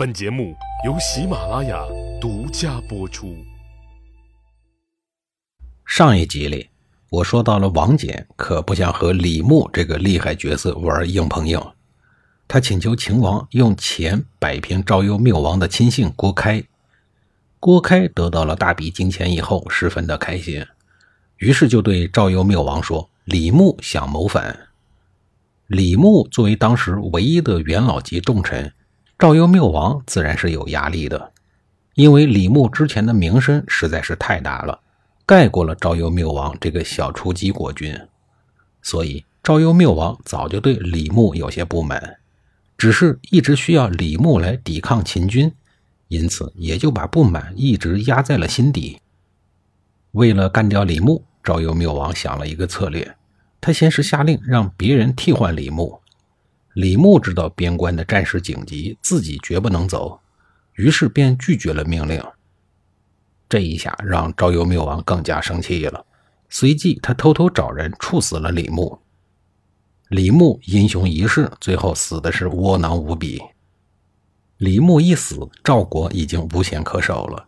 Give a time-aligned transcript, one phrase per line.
[0.00, 0.56] 本节目
[0.86, 1.84] 由喜马拉雅
[2.18, 3.36] 独家播出。
[5.84, 6.70] 上一集里，
[7.10, 11.60] 我说到了王翦可不想和李牧这个厉害角色玩硬碰硬，
[12.48, 16.64] 他请求秦王用钱摆平赵幽缪王的亲信郭开。
[17.58, 20.64] 郭开得到了大笔金钱以后，十分的开心，
[21.36, 24.58] 于是就对赵幽缪王说：“李牧想谋反。”
[25.68, 28.72] 李牧作为当时唯一的元老级重臣。
[29.20, 31.32] 赵幽缪王自然是有压力的，
[31.94, 34.80] 因为李牧之前的名声实在是太大了，
[35.26, 37.94] 盖过了赵幽缪王这个小雏鸡国君，
[38.80, 42.16] 所以赵幽缪王早就对李牧有些不满，
[42.78, 45.52] 只是一直需要李牧来抵抗秦军，
[46.08, 49.00] 因此也就把不满一直压在了心底。
[50.12, 53.16] 为了干掉李牧，赵幽缪王想了一个策略，
[53.60, 56.00] 他先是下令让别人替换李牧。
[56.74, 60.20] 李牧知道边关的战事紧急，自己绝不能走，
[60.74, 62.22] 于是便拒绝了命令。
[63.48, 66.06] 这一下让赵幽缪王更加生气了，
[66.48, 68.96] 随即他偷偷找人处死了李牧。
[70.10, 73.42] 李牧英雄一世，最后死的是窝囊无比。
[74.58, 77.46] 李牧一死，赵国已经无险可守了，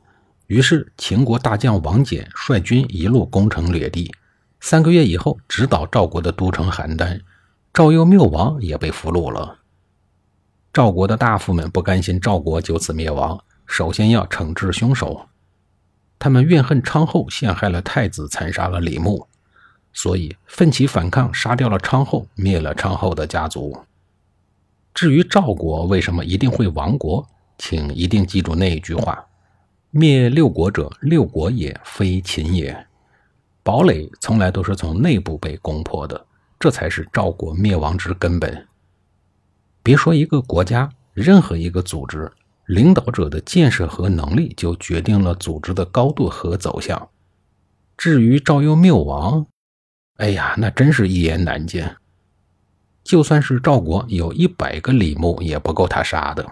[0.48, 4.12] 于是秦国大将王翦率军一路攻城略地，
[4.61, 7.20] 三个月以后，直捣赵国的都城邯郸。
[7.73, 9.61] 赵幽缪王也被俘虏了。
[10.75, 15.27] 赵国的大夫们不甘心赵国就此灭亡，首先要惩治凶手。
[16.19, 19.27] 他们怨恨昌后陷害了太子，残杀了李牧，
[19.95, 23.75] 所以奋起反抗，杀掉了昌后，灭了昌后的家族。
[24.92, 27.27] 至于赵国为什么一定会亡国，
[27.57, 29.25] 请一定记住那一句话：
[29.91, 32.86] 灭六国者，六国也，非秦也。
[33.62, 36.27] 堡垒从来都是从内部被攻破的。
[36.62, 38.68] 这才是赵国灭亡之根本。
[39.82, 42.30] 别说一个国家，任何一个组织，
[42.66, 47.08] 领导者的建设和能力就决定了组织的高度和走向。
[47.96, 49.44] 至于赵幽灭亡，
[50.18, 51.84] 哎呀，那真是一言难尽。
[53.02, 56.48] 就算是赵国有一百个李牧，也不够他杀的。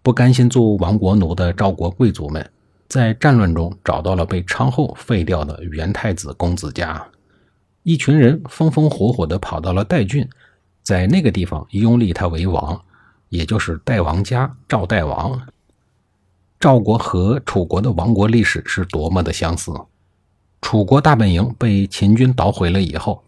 [0.00, 2.50] 不甘心做亡国奴的赵国贵族们，
[2.88, 7.06] 在战乱中找到了被昌后废掉的元太子公子嘉。
[7.84, 10.26] 一群人风风火火地跑到了代郡，
[10.82, 12.82] 在那个地方拥立他为王，
[13.28, 15.38] 也就是代王家赵代王。
[16.58, 19.70] 赵国和楚国的亡国历史是多么的相似。
[20.62, 23.22] 楚国大本营被秦军捣毁了以后，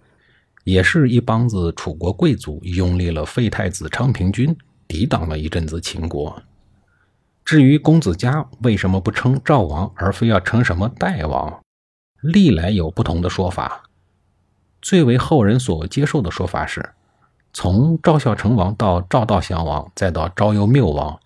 [0.65, 4.57] 也是一帮子楚国贵族拥立了废太子昌平君，
[4.89, 6.43] 抵挡了一阵子秦国。
[7.45, 11.61] 至于公子嘉为什么不称赵王，而非要称什么代王，
[12.23, 13.83] 历来有不同的说法。
[14.87, 16.91] 最为后人所接受的说法是，
[17.53, 21.19] 从赵孝成王到赵悼襄王，再到赵幽缪王，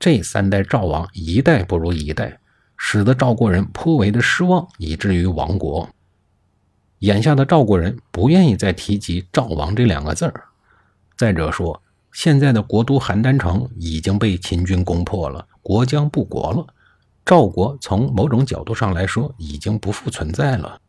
[0.00, 2.40] 这三代赵王一代不如一代，
[2.76, 5.88] 使得赵国人颇为的失望，以至于亡国。
[6.98, 10.46] 眼下的赵国人不愿意再提及赵王这两个字儿。
[11.16, 16.66] 再者说，现在的国都邯郸城已经被秦军攻破了，国将不国了，
[17.24, 20.80] 赵国从某种角度上来说已经不复存在了。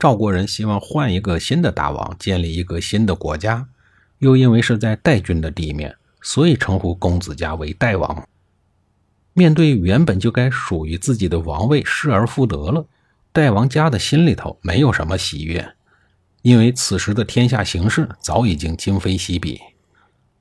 [0.00, 3.68] 赵国人希望换一个新的大王，建立一个新的国家，
[4.20, 8.26] 又因为是在代郡的地面，所以称呼公子家为代王。
[9.34, 12.86] 面对原本就该属于自己的王位失而复得了，
[13.30, 15.74] 代王家的心里头没有什么喜悦，
[16.40, 19.60] 因为此时的天下形势早已经今非昔比。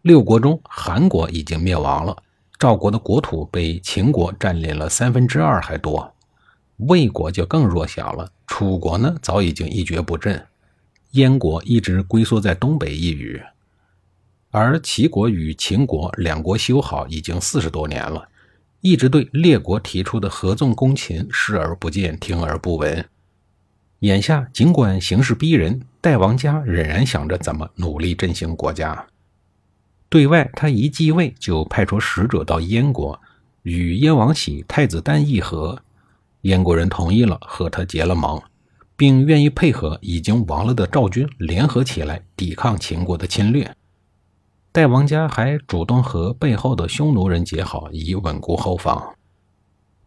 [0.03, 2.16] 六国中，韩国已经灭亡了，
[2.58, 6.16] 赵国的国土被秦国占领了三分之二还多。
[6.78, 10.44] 魏国就更弱小了，楚国呢早已经一蹶不振，
[11.12, 13.40] 燕国一直龟缩在东北一隅，
[14.50, 18.28] 而齐国与秦国两国修好已经四十多年了，
[18.82, 23.08] 一直对列国提出的合纵攻秦视而不见，听而不闻。
[24.00, 29.06] 眼下尽管形势逼人，代王家仍然想着怎么努力振兴国家。
[30.10, 33.22] 对外，他一继位就派出使者到燕国，
[33.62, 35.80] 与燕王喜、太子丹议和。
[36.41, 38.41] 燕国人同意了，和他结了盟，
[38.95, 43.75] 并愿意配合已经亡了的赵军联合起来抵抗秦国的侵略。
[44.71, 49.15] 代王家还主动和背后的匈奴人结好，以稳固后方。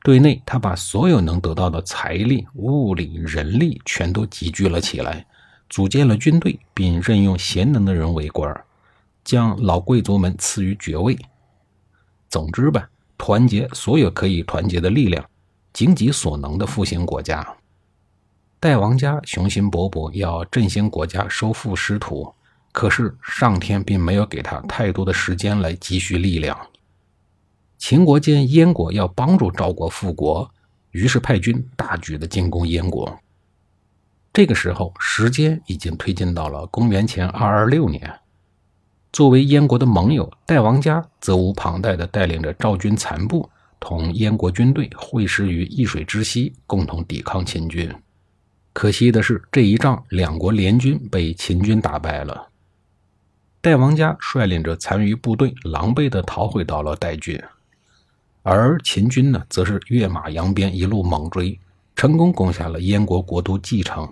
[0.04, 5.26] 对内，他把所有能得到的财力、物力、人力全都集聚了起来，
[5.68, 8.52] 组建了军队，并任用贤能的人为官，
[9.22, 11.16] 将老贵族们赐予爵位。
[12.28, 12.88] 总之吧，
[13.18, 15.24] 团结所有可以团结的力量。
[15.72, 17.56] 尽己所能的复兴国家，
[18.60, 22.34] 代王家雄心勃勃，要振兴国家，收复失土。
[22.72, 26.58] 可是上天并没有给他太多的时间来积蓄力量。
[27.76, 30.50] 秦国见燕国要帮助赵国复国，
[30.92, 33.18] 于是派军大举的进攻燕国。
[34.32, 38.20] 这个时候，时间已经推进到了公元前二二六年。
[39.12, 43.50] 作为燕国的盟友，代王家责无旁贷地带领着赵军残部，
[43.82, 47.92] 同燕国军队会师于易水之西，共同抵抗秦军。
[48.72, 52.48] 可惜的是，这一仗两国联军被秦军打败了。
[53.60, 57.42] 代王家率领着残余部队，狼狈地逃回到了代郡。
[58.42, 61.58] 而秦军呢，则是跃马扬鞭，一路猛追，
[61.96, 64.08] 成功攻下了燕国国都蓟城。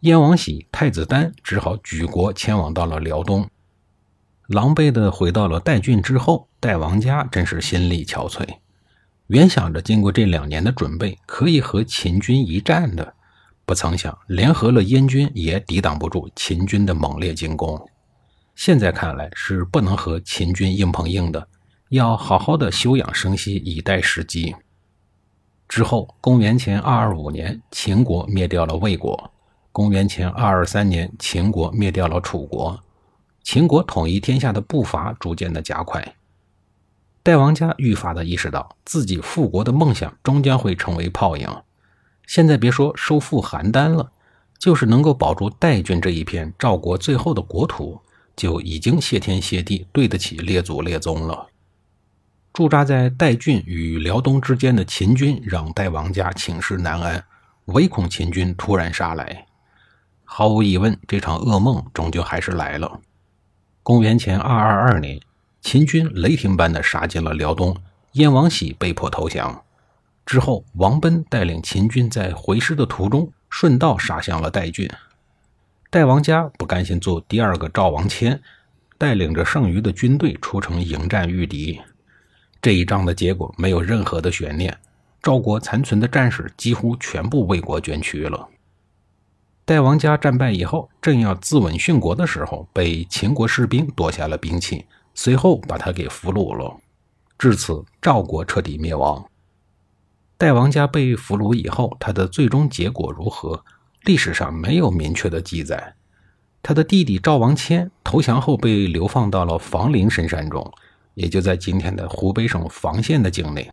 [0.00, 3.48] 燕王喜、太子丹只好举国迁往到了辽东。
[4.48, 8.46] 狼狈地回到了代郡之后，代王家真是心力憔悴。
[9.28, 13.14] 原想着经过这两年的准备，可以和秦军一战的，
[13.64, 17.80] 不曾想联合了燕军也抵挡不住秦军的猛烈进攻。
[18.54, 21.48] 现在看来是不能和秦军硬碰硬的。
[21.88, 24.54] 要好好的休养生息，以待时机。
[25.68, 29.16] 之后，公元前二二五年，秦国灭掉了魏国；
[29.72, 32.78] 公元前二二三年，秦国灭掉了楚国。
[33.42, 36.16] 秦国统一天下的步伐逐渐的加快。
[37.24, 41.48] 代王家愈发的意识到，自己复国的梦想终将会成为泡影。
[42.26, 44.12] 现在别说收复邯郸了，
[44.58, 47.98] 就是能够保住代郡这一片赵国最后的国土，
[48.36, 51.46] 就已经谢天谢地，对得起列祖列宗了。
[52.52, 57.24] 驻扎在代郡与辽东之间的秦军让代王家寝食难安，
[57.64, 59.46] 唯恐秦军突然杀来。
[60.24, 63.00] 毫无疑问，这场噩梦终究还是来了。
[63.82, 65.18] 公元前二二二年，
[65.64, 67.74] 秦军雷霆般的杀进了辽东，
[68.12, 69.64] 燕王喜被迫投降。
[70.26, 74.88] 之后，王贲带领秦军在回师的途中，顺道杀向了代郡。
[75.88, 78.42] 代王家不甘心做第二个赵王谦，
[78.98, 81.80] 带领着剩余的军队出城迎战御敌。
[82.60, 84.78] 这一仗的结果没有任何的悬念，
[85.22, 88.48] 赵国残存的战士几乎全部为国捐躯了。
[89.64, 94.84] 代王家战败以后，正要自刎殉国的时候，被秦国士兵夺下了兵器，
[95.14, 96.76] 随后把他给俘虏了。
[97.38, 99.24] 至此，赵国彻底灭亡。
[100.36, 103.64] 代王家被俘虏以后，他的最终结果如何？
[104.02, 105.94] 历史上没有明确的记载。
[106.62, 110.72] 他的弟弟赵王谦投降后，被流放到了房陵深山中。
[111.14, 113.70] 也就在今天的湖北省房县的境内，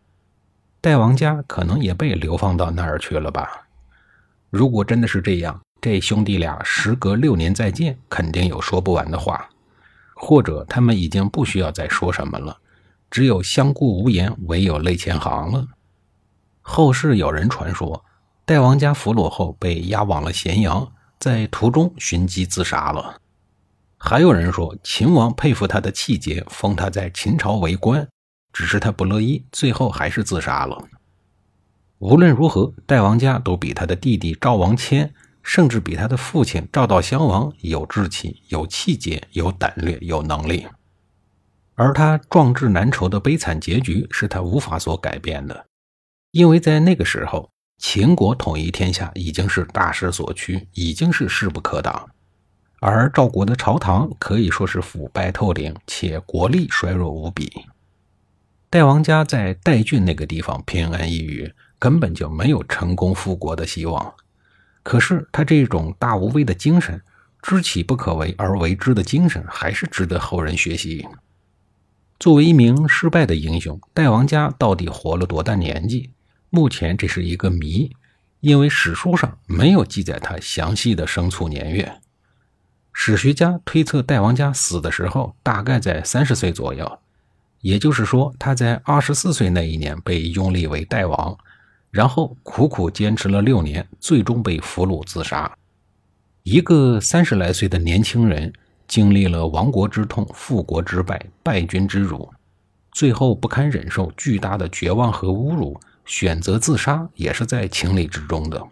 [0.80, 3.68] 代王家可能也被流放到那儿去了吧？
[4.52, 9.50] 如果真的是这样，这兄弟俩时隔六年再见，肯定有说不完的话，
[10.24, 12.56] 或者他们已经不需要再说什么了，
[13.10, 15.66] 只有相顾无言，唯有泪千行了。
[16.62, 18.06] 后世有人传说，
[18.46, 20.88] 代王家俘虏后被押往了咸阳，
[21.20, 23.20] 在途中寻机自杀了。
[23.98, 28.08] 还有人说，秦王佩服他的气节，封他在秦朝为官，
[28.54, 30.88] 只是他不乐意，最后还是自杀了。
[31.98, 40.68] 无论如何，代王家都比他的弟弟赵王谦，甚至比他的父亲赵悼襄王有志气、有气节、有胆略、有能力。
[41.76, 45.66] 而他壮志难酬的悲惨结局，是他无法所改变的，
[46.32, 47.50] 因为在那个时候，
[47.80, 52.10] 秦国统一天下已经是大势所趋，已经是势不可挡。
[52.80, 57.52] 而赵国的朝堂可以说是腐败透顶，且国力衰弱无比。
[58.70, 64.14] 代王家在代郡那个地方偏安一隅，根本就没有成功复国的希望。
[64.84, 67.02] 可是他这种大无畏的精神，
[67.42, 71.08] 知其不可为而为之的精神，还是值得后人学习。
[72.20, 76.12] 作为一名失败的英雄，代王家到底活了多大年纪？
[76.50, 77.96] 目前这是一个谜，
[78.42, 82.00] 因为史书上没有记载他详细的生卒年月。
[82.94, 87.00] 史学家推测，代王家死的时候大概在三十岁左右，
[87.62, 91.38] 也就是说，他在二十四岁那一年被拥立为代王，
[91.92, 95.52] 然后苦苦坚持了六年，最终被俘虏自杀。
[96.44, 98.52] 一个三十来岁的年轻人，
[98.88, 102.28] 经历了亡国之痛、复国之败、败军之辱，
[102.92, 108.66] 最后不堪忍受巨大的绝望和侮辱，选择自杀，也是在情理之中的。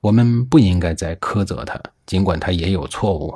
[0.00, 3.34] 我们不应该再苛责他，尽管他也有错误。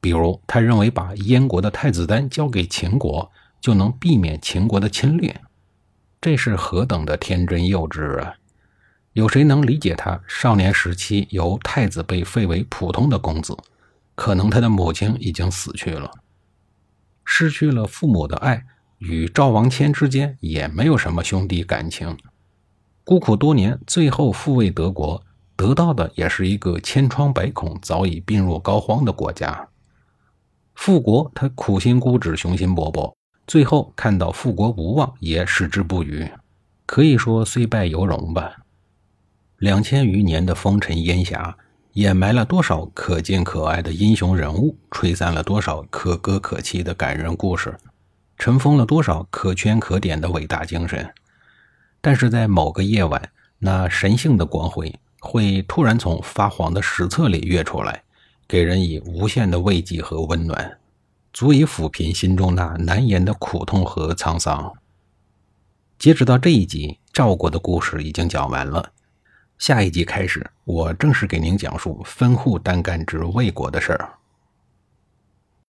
[0.00, 5.34] 比如，他认为把燕国的太子丹交给秦国就能避免秦国的侵略，
[6.24, 8.36] 这是何等的天真幼稚啊！
[9.12, 13.54] 有谁能理解他少年时期由太子被废为普通的公子？
[14.14, 16.10] 可能他的母亲已经死去了，
[17.26, 18.64] 失去了父母的爱，
[18.96, 22.16] 与赵王谦之间也没有什么兄弟感情，
[23.04, 25.22] 孤苦多年，最后复位德国。
[25.54, 29.68] 得到的也是一个千疮百孔、早已病入膏肓的国家。
[30.74, 33.14] 复国，他苦心孤诣、雄心勃勃，
[33.46, 36.28] 最后看到复国无望，也矢志不渝，
[36.86, 38.56] 可以说虽败犹荣吧。
[39.58, 41.56] 两千余年的风尘烟霞，
[41.92, 47.76] 掩埋了多少可敬可爱的英雄人物，吹散了多少可歌可泣的感人故事，
[48.36, 51.12] 尘封了多少可圈可点的伟大精神。
[52.00, 58.02] 但是在某个夜晚，那神性的光辉会突然从发黄的史册里跃出来，
[58.48, 60.78] 给人以无限的慰藉和温暖，
[61.34, 64.72] 足以抚平心中那难言的苦痛和沧桑。
[65.98, 68.92] 截止到这一集，赵国的故事已经讲完了。
[69.58, 74.14] 下一集开始，我正式给您讲述分户单干之魏国的事儿。